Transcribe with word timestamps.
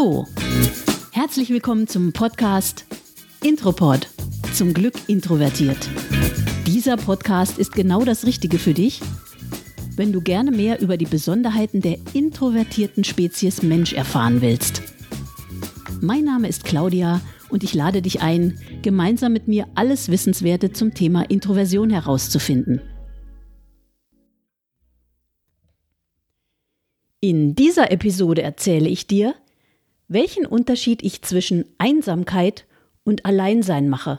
Hallo, 0.00 0.26
herzlich 1.12 1.50
willkommen 1.50 1.86
zum 1.86 2.12
Podcast 2.12 2.86
Intropod, 3.44 4.08
zum 4.54 4.72
Glück 4.72 4.94
introvertiert. 5.08 5.76
Dieser 6.66 6.96
Podcast 6.96 7.58
ist 7.58 7.72
genau 7.72 8.02
das 8.04 8.24
Richtige 8.24 8.58
für 8.58 8.72
dich, 8.72 9.02
wenn 9.96 10.12
du 10.12 10.22
gerne 10.22 10.52
mehr 10.52 10.80
über 10.80 10.96
die 10.96 11.06
Besonderheiten 11.06 11.82
der 11.82 11.98
introvertierten 12.14 13.04
Spezies 13.04 13.62
Mensch 13.62 13.92
erfahren 13.92 14.40
willst. 14.40 14.80
Mein 16.00 16.24
Name 16.24 16.48
ist 16.48 16.64
Claudia 16.64 17.20
und 17.50 17.62
ich 17.62 17.74
lade 17.74 18.00
dich 18.00 18.22
ein, 18.22 18.58
gemeinsam 18.80 19.34
mit 19.34 19.48
mir 19.48 19.66
alles 19.74 20.08
Wissenswerte 20.08 20.72
zum 20.72 20.94
Thema 20.94 21.28
Introversion 21.28 21.90
herauszufinden. 21.90 22.80
In 27.20 27.54
dieser 27.54 27.90
Episode 27.90 28.40
erzähle 28.40 28.88
ich 28.88 29.06
dir, 29.06 29.34
welchen 30.10 30.44
Unterschied 30.44 31.04
ich 31.04 31.22
zwischen 31.22 31.64
Einsamkeit 31.78 32.66
und 33.04 33.24
Alleinsein 33.24 33.88
mache. 33.88 34.18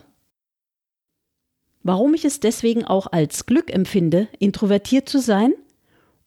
Warum 1.84 2.14
ich 2.14 2.24
es 2.24 2.40
deswegen 2.40 2.86
auch 2.86 3.08
als 3.12 3.46
Glück 3.46 3.72
empfinde, 3.74 4.30
introvertiert 4.40 5.10
zu 5.10 5.20
sein 5.20 5.54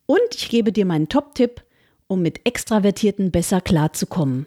und 0.04 0.20
ich 0.34 0.50
gebe 0.50 0.70
dir 0.70 0.84
meinen 0.84 1.08
Top-Tipp, 1.08 1.64
um 2.08 2.20
mit 2.20 2.46
Extravertierten 2.46 3.30
besser 3.30 3.62
klarzukommen. 3.62 4.44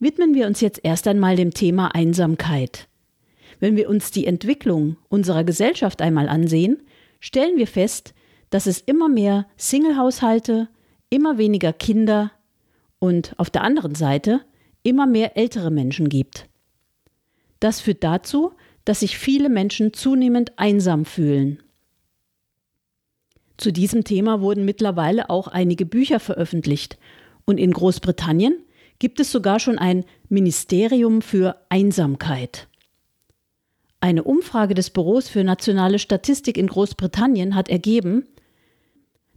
Widmen 0.00 0.34
wir 0.34 0.46
uns 0.46 0.60
jetzt 0.60 0.80
erst 0.82 1.08
einmal 1.08 1.36
dem 1.36 1.54
Thema 1.54 1.94
Einsamkeit. 1.94 2.88
Wenn 3.58 3.74
wir 3.74 3.88
uns 3.88 4.10
die 4.10 4.26
Entwicklung 4.26 4.98
unserer 5.08 5.44
Gesellschaft 5.44 6.02
einmal 6.02 6.28
ansehen, 6.28 6.82
stellen 7.20 7.56
wir 7.56 7.66
fest, 7.66 8.12
dass 8.50 8.66
es 8.66 8.80
immer 8.80 9.08
mehr 9.08 9.46
Singlehaushalte, 9.56 10.68
immer 11.08 11.38
weniger 11.38 11.72
Kinder 11.72 12.32
und 12.98 13.34
auf 13.38 13.50
der 13.50 13.62
anderen 13.62 13.94
Seite 13.94 14.40
immer 14.82 15.06
mehr 15.06 15.36
ältere 15.36 15.70
Menschen 15.70 16.08
gibt. 16.08 16.48
Das 17.60 17.80
führt 17.80 18.04
dazu, 18.04 18.52
dass 18.84 19.00
sich 19.00 19.18
viele 19.18 19.48
Menschen 19.48 19.92
zunehmend 19.92 20.52
einsam 20.56 21.04
fühlen. 21.04 21.62
Zu 23.56 23.72
diesem 23.72 24.04
Thema 24.04 24.40
wurden 24.40 24.64
mittlerweile 24.64 25.30
auch 25.30 25.48
einige 25.48 25.86
Bücher 25.86 26.20
veröffentlicht 26.20 26.98
und 27.46 27.58
in 27.58 27.72
Großbritannien 27.72 28.54
gibt 28.98 29.18
es 29.20 29.32
sogar 29.32 29.60
schon 29.60 29.78
ein 29.78 30.04
Ministerium 30.28 31.22
für 31.22 31.56
Einsamkeit. 31.68 32.68
Eine 34.00 34.24
Umfrage 34.24 34.74
des 34.74 34.90
Büros 34.90 35.28
für 35.28 35.42
nationale 35.42 35.98
Statistik 35.98 36.58
in 36.58 36.66
Großbritannien 36.66 37.54
hat 37.54 37.68
ergeben, 37.68 38.26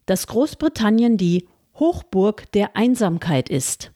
dass 0.05 0.27
Großbritannien 0.27 1.17
die 1.17 1.47
Hochburg 1.79 2.51
der 2.51 2.75
Einsamkeit 2.75 3.49
ist. 3.49 3.91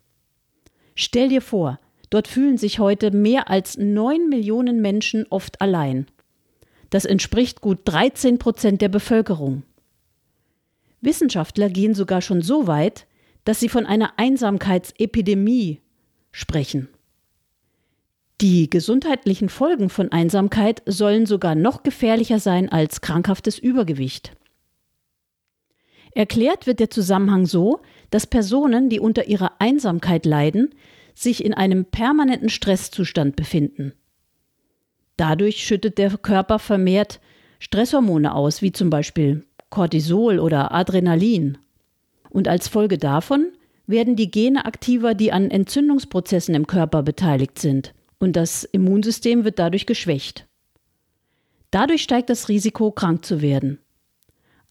Stell 0.96 1.30
dir 1.30 1.42
vor, 1.42 1.80
dort 2.10 2.28
fühlen 2.28 2.58
sich 2.58 2.80
heute 2.80 3.12
mehr 3.12 3.50
als 3.50 3.78
neun 3.78 4.30
Millionen 4.30 4.82
Menschen 4.82 5.26
oft 5.30 5.62
allein. 5.62 6.08
Das 6.90 7.06
entspricht 7.06 7.62
gut 7.62 7.80
13 7.86 8.38
Prozent 8.38 8.82
der 8.82 8.90
Bevölkerung. 8.90 9.64
Wissenschaftler 11.02 11.70
gehen 11.70 11.96
sogar 11.96 12.22
schon 12.22 12.42
so 12.42 12.68
weit, 12.68 13.08
dass 13.46 13.60
sie 13.60 13.70
von 13.70 13.86
einer 13.86 14.14
Einsamkeitsepidemie 14.18 15.82
sprechen. 16.32 16.88
Die 18.42 18.70
gesundheitlichen 18.70 19.50
Folgen 19.50 19.90
von 19.90 20.12
Einsamkeit 20.12 20.82
sollen 20.86 21.26
sogar 21.26 21.56
noch 21.56 21.84
gefährlicher 21.84 22.40
sein 22.40 22.70
als 22.70 23.02
krankhaftes 23.02 23.58
Übergewicht. 23.60 24.34
Erklärt 26.16 26.68
wird 26.68 26.80
der 26.80 26.90
Zusammenhang 26.90 27.46
so, 27.46 27.82
dass 28.10 28.28
Personen, 28.28 28.90
die 28.90 29.00
unter 29.00 29.28
ihrer 29.28 29.54
Einsamkeit 29.60 30.26
leiden, 30.26 30.76
sich 31.16 31.44
in 31.44 31.54
einem 31.54 31.86
permanenten 31.86 32.50
Stresszustand 32.50 33.36
befinden. 33.36 33.94
Dadurch 35.18 35.64
schüttet 35.64 35.98
der 35.98 36.18
Körper 36.18 36.60
vermehrt 36.60 37.20
Stresshormone 37.60 38.34
aus, 38.34 38.62
wie 38.62 38.72
zum 38.72 38.90
Beispiel 38.90 39.46
Cortisol 39.70 40.40
oder 40.40 40.72
Adrenalin. 40.74 41.58
Und 42.30 42.48
als 42.48 42.68
Folge 42.68 42.98
davon 42.98 43.52
werden 43.88 44.16
die 44.16 44.32
Gene 44.32 44.66
aktiver, 44.66 45.14
die 45.14 45.32
an 45.32 45.52
Entzündungsprozessen 45.52 46.56
im 46.56 46.68
Körper 46.68 47.04
beteiligt 47.04 47.60
sind. 47.60 47.94
Und 48.20 48.36
das 48.36 48.64
Immunsystem 48.64 49.44
wird 49.44 49.60
dadurch 49.60 49.86
geschwächt. 49.86 50.48
Dadurch 51.72 52.04
steigt 52.04 52.30
das 52.30 52.50
Risiko, 52.50 52.92
krank 52.92 53.26
zu 53.26 53.42
werden. 53.42 53.80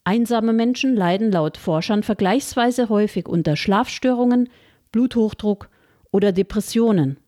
Einsame 0.05 0.53
Menschen 0.53 0.97
leiden 0.97 1.31
laut 1.31 1.57
Forschern 1.57 2.03
vergleichsweise 2.03 2.89
häufig 2.89 3.29
unter 3.29 3.57
Schlafstörungen, 3.57 4.49
Bluthochdruck 4.91 5.71
oder 6.11 6.33
Depressionen. 6.33 7.19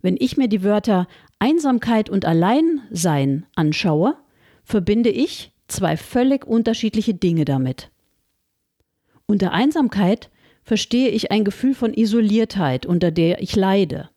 Wenn 0.00 0.16
ich 0.18 0.36
mir 0.36 0.48
die 0.48 0.62
Wörter 0.62 1.08
Einsamkeit 1.40 2.08
und 2.08 2.24
Alleinsein 2.24 3.46
anschaue, 3.56 4.16
verbinde 4.62 5.10
ich 5.10 5.52
zwei 5.66 5.96
völlig 5.96 6.46
unterschiedliche 6.46 7.14
Dinge 7.14 7.44
damit. 7.44 7.90
Unter 9.26 9.52
Einsamkeit 9.52 10.30
verstehe 10.62 11.08
ich 11.08 11.30
ein 11.30 11.44
Gefühl 11.44 11.74
von 11.74 11.94
Isoliertheit, 11.94 12.86
unter 12.86 13.10
der 13.10 13.42
ich 13.42 13.56
leide. 13.56 14.08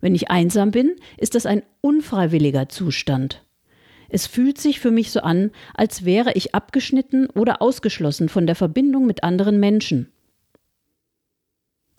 Wenn 0.00 0.14
ich 0.14 0.30
einsam 0.30 0.70
bin, 0.70 0.96
ist 1.16 1.34
das 1.34 1.46
ein 1.46 1.62
unfreiwilliger 1.80 2.68
Zustand. 2.68 3.44
Es 4.08 4.26
fühlt 4.26 4.58
sich 4.58 4.80
für 4.80 4.90
mich 4.90 5.10
so 5.10 5.20
an, 5.20 5.50
als 5.74 6.04
wäre 6.04 6.32
ich 6.32 6.54
abgeschnitten 6.54 7.28
oder 7.30 7.60
ausgeschlossen 7.60 8.28
von 8.28 8.46
der 8.46 8.56
Verbindung 8.56 9.06
mit 9.06 9.22
anderen 9.22 9.60
Menschen. 9.60 10.10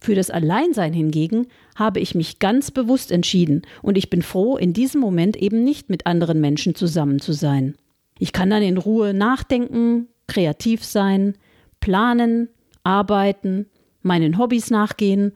Für 0.02 0.16
das 0.16 0.30
Alleinsein 0.30 0.94
hingegen 0.94 1.48
habe 1.75 2.00
ich 2.00 2.16
mich 2.16 2.40
ganz 2.40 2.72
bewusst 2.72 3.12
entschieden 3.12 3.64
und 3.81 3.98
ich 3.98 4.09
bin 4.09 4.22
froh, 4.22 4.58
in 4.58 4.74
diesem 4.74 5.02
Moment 5.02 5.36
eben 5.36 5.64
nicht 5.64 5.90
mit 5.90 6.06
anderen 6.06 6.40
Menschen 6.40 6.74
zusammen 6.74 7.19
zu 7.19 7.34
sein. 7.34 7.75
Ich 8.18 8.34
kann 8.34 8.50
dann 8.50 8.64
in 8.64 8.78
Ruhe 8.78 9.14
nachdenken, 9.14 10.08
kreativ 10.28 10.86
sein, 10.86 11.36
planen, 11.80 12.50
arbeiten, 12.84 13.68
meinen 14.02 14.38
Hobbys 14.38 14.72
nachgehen 14.72 15.34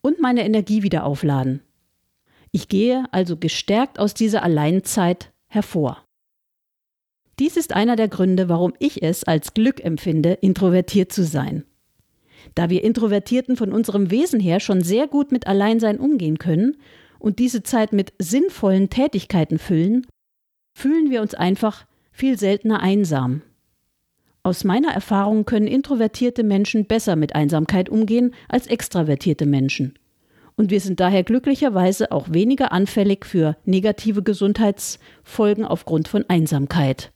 und 0.00 0.20
meine 0.20 0.44
Energie 0.44 0.82
wieder 0.82 1.04
aufladen. 1.04 1.60
Ich 2.52 2.68
gehe 2.68 3.04
also 3.10 3.36
gestärkt 3.36 3.98
aus 3.98 4.14
dieser 4.14 4.44
Alleinzeit 4.44 5.32
hervor. 5.48 6.03
Dies 7.38 7.56
ist 7.56 7.74
einer 7.74 7.96
der 7.96 8.08
Gründe, 8.08 8.48
warum 8.48 8.74
ich 8.78 9.02
es 9.02 9.24
als 9.24 9.54
Glück 9.54 9.84
empfinde, 9.84 10.32
introvertiert 10.40 11.12
zu 11.12 11.24
sein. 11.24 11.64
Da 12.54 12.70
wir 12.70 12.84
Introvertierten 12.84 13.56
von 13.56 13.72
unserem 13.72 14.10
Wesen 14.10 14.38
her 14.38 14.60
schon 14.60 14.82
sehr 14.82 15.08
gut 15.08 15.32
mit 15.32 15.46
Alleinsein 15.46 15.98
umgehen 15.98 16.38
können 16.38 16.76
und 17.18 17.38
diese 17.38 17.62
Zeit 17.62 17.92
mit 17.92 18.12
sinnvollen 18.18 18.90
Tätigkeiten 18.90 19.58
füllen, 19.58 20.06
fühlen 20.74 21.10
wir 21.10 21.22
uns 21.22 21.34
einfach 21.34 21.86
viel 22.12 22.38
seltener 22.38 22.80
einsam. 22.80 23.42
Aus 24.42 24.62
meiner 24.62 24.92
Erfahrung 24.92 25.46
können 25.46 25.66
introvertierte 25.66 26.44
Menschen 26.44 26.84
besser 26.84 27.16
mit 27.16 27.34
Einsamkeit 27.34 27.88
umgehen 27.88 28.34
als 28.48 28.66
extravertierte 28.66 29.46
Menschen. 29.46 29.94
Und 30.54 30.70
wir 30.70 30.80
sind 30.80 31.00
daher 31.00 31.24
glücklicherweise 31.24 32.12
auch 32.12 32.32
weniger 32.32 32.70
anfällig 32.70 33.24
für 33.24 33.56
negative 33.64 34.22
Gesundheitsfolgen 34.22 35.64
aufgrund 35.64 36.08
von 36.08 36.24
Einsamkeit. 36.28 37.13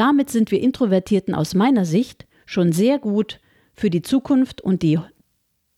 Damit 0.00 0.30
sind 0.30 0.50
wir 0.50 0.62
Introvertierten 0.62 1.34
aus 1.34 1.54
meiner 1.54 1.84
Sicht 1.84 2.26
schon 2.46 2.72
sehr 2.72 2.98
gut 2.98 3.38
für 3.74 3.90
die 3.90 4.00
Zukunft 4.00 4.62
und 4.62 4.82
die 4.82 4.98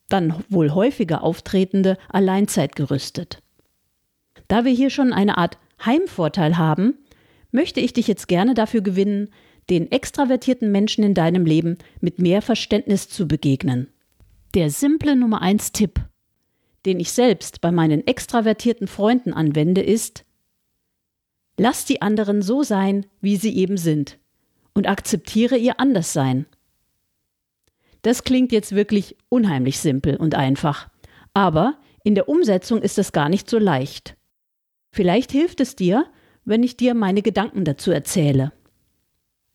dann 0.08 0.44
wohl 0.48 0.70
häufiger 0.70 1.24
auftretende 1.24 1.98
Alleinzeit 2.08 2.76
gerüstet. 2.76 3.42
Da 4.46 4.64
wir 4.64 4.70
hier 4.70 4.90
schon 4.90 5.12
eine 5.12 5.38
Art 5.38 5.58
Heimvorteil 5.84 6.56
haben, 6.56 6.98
möchte 7.50 7.80
ich 7.80 7.94
dich 7.94 8.06
jetzt 8.06 8.28
gerne 8.28 8.54
dafür 8.54 8.80
gewinnen, 8.80 9.28
den 9.70 9.90
extravertierten 9.90 10.70
Menschen 10.70 11.02
in 11.02 11.14
deinem 11.14 11.44
Leben 11.44 11.78
mit 12.00 12.20
mehr 12.20 12.42
Verständnis 12.42 13.08
zu 13.08 13.26
begegnen. 13.26 13.88
Der 14.54 14.70
simple 14.70 15.16
Nummer 15.16 15.42
1 15.42 15.72
Tipp, 15.72 15.98
den 16.86 17.00
ich 17.00 17.10
selbst 17.10 17.60
bei 17.60 17.72
meinen 17.72 18.06
extravertierten 18.06 18.86
Freunden 18.86 19.32
anwende, 19.32 19.82
ist, 19.82 20.24
Lass 21.58 21.84
die 21.84 22.00
anderen 22.00 22.40
so 22.40 22.62
sein, 22.62 23.04
wie 23.20 23.36
sie 23.36 23.54
eben 23.54 23.76
sind 23.76 24.18
und 24.74 24.88
akzeptiere 24.88 25.56
ihr 25.56 25.80
Anderssein. 25.80 26.46
Das 28.02 28.24
klingt 28.24 28.52
jetzt 28.52 28.74
wirklich 28.74 29.16
unheimlich 29.28 29.78
simpel 29.78 30.16
und 30.16 30.34
einfach, 30.34 30.88
aber 31.34 31.78
in 32.04 32.14
der 32.14 32.28
Umsetzung 32.28 32.82
ist 32.82 32.98
es 32.98 33.12
gar 33.12 33.28
nicht 33.28 33.48
so 33.48 33.58
leicht. 33.58 34.16
Vielleicht 34.90 35.32
hilft 35.32 35.60
es 35.60 35.76
dir, 35.76 36.06
wenn 36.44 36.62
ich 36.62 36.76
dir 36.76 36.94
meine 36.94 37.22
Gedanken 37.22 37.64
dazu 37.64 37.92
erzähle. 37.92 38.52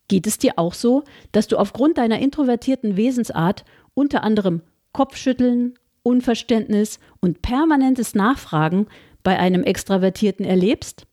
Geht 0.08 0.26
es 0.26 0.38
dir 0.38 0.54
auch 0.56 0.72
so, 0.72 1.04
dass 1.32 1.48
du 1.48 1.58
aufgrund 1.58 1.98
deiner 1.98 2.18
introvertierten 2.18 2.96
Wesensart 2.96 3.64
unter 3.92 4.24
anderem 4.24 4.62
Kopfschütteln, 4.92 5.74
Unverständnis 6.02 6.98
und 7.20 7.42
permanentes 7.42 8.14
Nachfragen 8.14 8.86
bei 9.22 9.38
einem 9.38 9.62
Extravertierten 9.62 10.46
erlebst? 10.46 11.06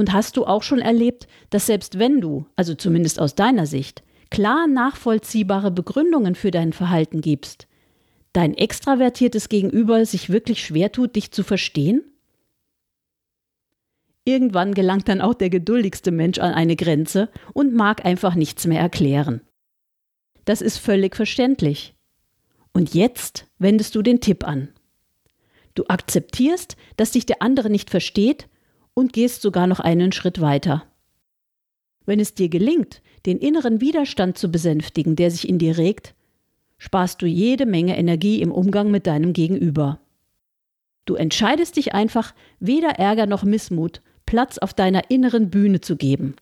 Und 0.00 0.14
hast 0.14 0.38
du 0.38 0.46
auch 0.46 0.62
schon 0.62 0.78
erlebt, 0.78 1.28
dass 1.50 1.66
selbst 1.66 1.98
wenn 1.98 2.22
du, 2.22 2.46
also 2.56 2.74
zumindest 2.74 3.20
aus 3.20 3.34
deiner 3.34 3.66
Sicht, 3.66 4.02
klar 4.30 4.66
nachvollziehbare 4.66 5.70
Begründungen 5.70 6.34
für 6.34 6.50
dein 6.50 6.72
Verhalten 6.72 7.20
gibst, 7.20 7.68
dein 8.32 8.54
extravertiertes 8.54 9.50
Gegenüber 9.50 10.06
sich 10.06 10.30
wirklich 10.30 10.64
schwer 10.64 10.90
tut, 10.90 11.16
dich 11.16 11.32
zu 11.32 11.42
verstehen? 11.42 12.02
Irgendwann 14.24 14.72
gelangt 14.72 15.06
dann 15.06 15.20
auch 15.20 15.34
der 15.34 15.50
geduldigste 15.50 16.12
Mensch 16.12 16.38
an 16.38 16.54
eine 16.54 16.76
Grenze 16.76 17.28
und 17.52 17.74
mag 17.74 18.06
einfach 18.06 18.34
nichts 18.34 18.66
mehr 18.66 18.80
erklären. 18.80 19.42
Das 20.46 20.62
ist 20.62 20.78
völlig 20.78 21.14
verständlich. 21.14 21.94
Und 22.72 22.94
jetzt 22.94 23.48
wendest 23.58 23.94
du 23.94 24.00
den 24.00 24.22
Tipp 24.22 24.48
an. 24.48 24.70
Du 25.74 25.84
akzeptierst, 25.88 26.78
dass 26.96 27.10
dich 27.10 27.26
der 27.26 27.42
andere 27.42 27.68
nicht 27.68 27.90
versteht 27.90 28.48
und 28.94 29.12
gehst 29.12 29.42
sogar 29.42 29.66
noch 29.66 29.80
einen 29.80 30.12
Schritt 30.12 30.40
weiter. 30.40 30.84
Wenn 32.06 32.20
es 32.20 32.34
dir 32.34 32.48
gelingt, 32.48 33.02
den 33.26 33.38
inneren 33.38 33.80
Widerstand 33.80 34.38
zu 34.38 34.50
besänftigen, 34.50 35.16
der 35.16 35.30
sich 35.30 35.48
in 35.48 35.58
dir 35.58 35.78
regt, 35.78 36.14
sparst 36.78 37.20
du 37.22 37.26
jede 37.26 37.66
Menge 37.66 37.96
Energie 37.96 38.40
im 38.40 38.50
Umgang 38.52 38.90
mit 38.90 39.06
deinem 39.06 39.32
Gegenüber. 39.32 40.00
Du 41.04 41.14
entscheidest 41.14 41.76
dich 41.76 41.94
einfach, 41.94 42.34
weder 42.58 42.90
Ärger 42.98 43.26
noch 43.26 43.42
Missmut 43.42 44.00
Platz 44.26 44.58
auf 44.58 44.74
deiner 44.74 45.10
inneren 45.10 45.50
Bühne 45.50 45.80
zu 45.80 45.96
geben. 45.96 46.36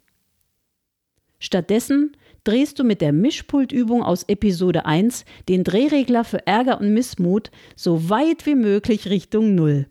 Stattdessen 1.38 2.12
drehst 2.44 2.78
du 2.78 2.84
mit 2.84 3.00
der 3.00 3.12
Mischpultübung 3.12 4.02
aus 4.02 4.24
Episode 4.24 4.84
1 4.84 5.24
den 5.48 5.64
Drehregler 5.64 6.24
für 6.24 6.46
Ärger 6.46 6.80
und 6.80 6.92
Missmut 6.92 7.50
so 7.76 8.10
weit 8.10 8.46
wie 8.46 8.56
möglich 8.56 9.08
Richtung 9.08 9.54
Null. 9.54 9.86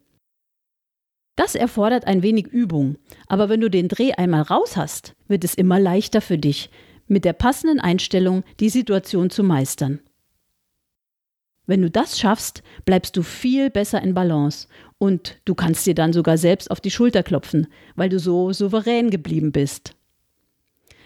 Das 1.38 1.54
erfordert 1.54 2.08
ein 2.08 2.24
wenig 2.24 2.48
Übung, 2.48 2.98
aber 3.28 3.48
wenn 3.48 3.62
du 3.62 3.70
den 3.70 3.88
Dreh 3.88 4.12
einmal 4.12 4.42
raus 4.42 4.76
hast, 4.76 5.16
wird 5.28 5.44
es 5.44 5.54
immer 5.54 5.80
leichter 5.80 6.20
für 6.20 6.40
dich, 6.40 6.72
mit 7.08 7.26
der 7.26 7.34
passenden 7.34 7.80
Einstellung 7.80 8.44
die 8.60 8.70
Situation 8.70 9.30
zu 9.30 9.44
meistern. 9.44 10.00
Wenn 11.68 11.84
du 11.84 11.92
das 11.92 12.20
schaffst, 12.20 12.64
bleibst 12.86 13.16
du 13.16 13.22
viel 13.22 13.70
besser 13.70 14.02
in 14.02 14.16
Balance 14.16 14.68
und 14.98 15.38
du 15.46 15.54
kannst 15.54 15.86
dir 15.86 15.94
dann 15.94 16.12
sogar 16.12 16.40
selbst 16.40 16.72
auf 16.72 16.82
die 16.82 16.92
Schulter 16.92 17.22
klopfen, 17.22 17.68
weil 17.96 18.10
du 18.10 18.18
so 18.18 18.52
souverän 18.52 19.12
geblieben 19.12 19.52
bist. 19.52 19.96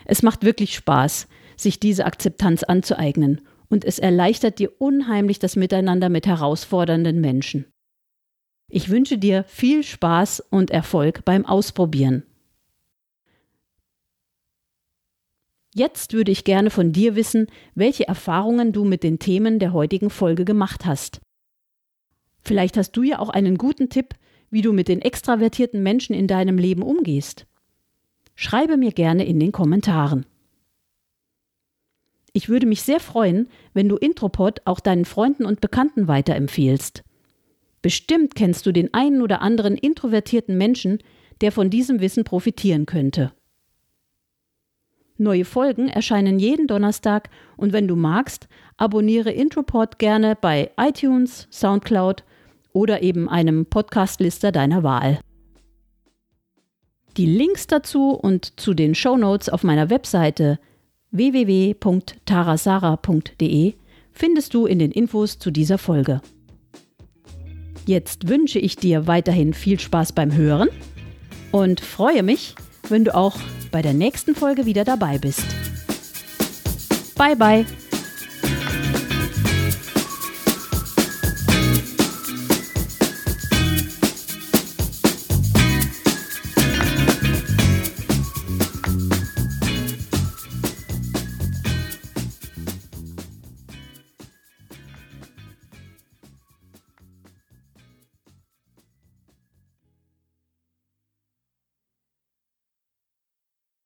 Es 0.06 0.24
macht 0.24 0.46
wirklich 0.46 0.76
Spaß, 0.76 1.28
sich 1.58 1.82
diese 1.82 2.06
Akzeptanz 2.06 2.64
anzueignen 2.64 3.42
und 3.70 3.84
es 3.84 4.00
erleichtert 4.00 4.60
dir 4.60 4.72
unheimlich 4.80 5.40
das 5.40 5.58
Miteinander 5.58 6.08
mit 6.08 6.26
herausfordernden 6.26 7.20
Menschen. 7.20 7.66
Ich 8.74 8.90
wünsche 8.90 9.18
dir 9.18 9.44
viel 9.44 9.84
Spaß 9.84 10.40
und 10.50 10.72
Erfolg 10.72 11.26
beim 11.26 11.46
Ausprobieren. 11.46 12.24
Jetzt 15.76 16.14
würde 16.14 16.32
ich 16.32 16.46
gerne 16.46 16.70
von 16.70 16.94
dir 16.94 17.18
wissen, 17.18 17.48
welche 17.76 18.08
Erfahrungen 18.08 18.72
du 18.72 18.86
mit 18.86 19.04
den 19.04 19.20
Themen 19.20 19.60
der 19.60 19.74
heutigen 19.74 20.10
Folge 20.10 20.46
gemacht 20.46 20.86
hast. 20.86 21.20
Vielleicht 22.40 22.78
hast 22.78 22.94
du 22.94 23.04
ja 23.04 23.20
auch 23.20 23.30
einen 23.30 23.58
guten 23.58 23.90
Tipp, 23.90 24.16
wie 24.50 24.62
du 24.62 24.72
mit 24.72 24.88
den 24.88 25.02
extravertierten 25.02 25.84
Menschen 25.84 26.14
in 26.14 26.28
deinem 26.28 26.58
Leben 26.58 26.82
umgehst. 26.82 27.48
Schreibe 28.36 28.78
mir 28.78 28.94
gerne 28.94 29.26
in 29.26 29.38
den 29.38 29.52
Kommentaren. 29.52 30.26
Ich 32.32 32.48
würde 32.48 32.68
mich 32.68 32.84
sehr 32.84 33.02
freuen, 33.02 33.50
wenn 33.74 33.90
du 33.90 33.98
Intropod 33.98 34.62
auch 34.64 34.80
deinen 34.80 35.04
Freunden 35.04 35.46
und 35.46 35.60
Bekannten 35.60 36.08
weiterempfehlst. 36.08 37.04
Bestimmt 37.82 38.36
kennst 38.36 38.66
du 38.66 38.72
den 38.72 38.94
einen 38.94 39.22
oder 39.22 39.42
anderen 39.42 39.76
introvertierten 39.76 40.58
Menschen, 40.58 41.00
der 41.42 41.52
von 41.52 41.70
diesem 41.70 42.00
Wissen 42.00 42.24
profitieren 42.24 42.86
könnte. 42.86 43.34
Neue 45.18 45.46
Folgen 45.46 45.88
erscheinen 45.88 46.40
jeden 46.40 46.68
Donnerstag 46.68 47.30
und 47.58 47.74
wenn 47.74 47.88
du 47.88 47.96
magst, 47.96 48.48
abonniere 48.78 49.32
Intropod 49.32 50.00
gerne 50.00 50.36
bei 50.40 50.72
iTunes, 50.78 51.48
SoundCloud 51.52 52.24
oder 52.74 53.04
eben 53.04 53.30
einem 53.30 53.68
Podcastlister 53.68 54.52
deiner 54.52 54.84
Wahl. 54.84 55.20
Die 57.18 57.26
Links 57.26 57.68
dazu 57.68 58.12
und 58.12 58.58
zu 58.60 58.74
den 58.74 58.96
Show 58.96 59.18
Notes 59.18 59.50
auf 59.50 59.64
meiner 59.64 59.90
Webseite 59.90 60.60
www.tarasara.de 61.12 63.74
findest 64.14 64.54
du 64.54 64.66
in 64.66 64.80
den 64.80 64.92
Infos 64.92 65.38
zu 65.38 65.52
dieser 65.52 65.78
Folge. 65.78 66.22
Jetzt 67.86 68.28
wünsche 68.28 68.60
ich 68.60 68.76
dir 68.76 69.08
weiterhin 69.08 69.54
viel 69.54 69.80
Spaß 69.80 70.14
beim 70.14 70.34
Hören 70.34 70.70
und 71.52 71.82
freue 71.82 72.24
mich, 72.24 72.56
wenn 72.90 73.04
du 73.04 73.16
auch 73.16 73.38
bei 73.72 73.82
der 73.82 73.94
nächsten 73.94 74.36
Folge 74.36 74.66
wieder 74.66 74.84
dabei 74.84 75.18
bist. 75.18 75.44
Bye 77.16 77.36
bye! 77.36 77.66